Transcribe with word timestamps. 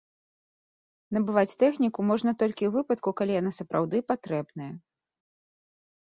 Набываць 1.17 1.57
тэхніку 1.63 1.99
можна 2.13 2.31
толькі 2.45 2.63
ў 2.69 2.73
выпадку, 2.77 3.09
калі 3.21 3.31
яна 3.41 3.51
сапраўды 3.59 3.97
патрэбная. 4.09 4.73